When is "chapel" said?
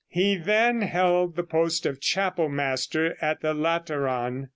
2.01-2.49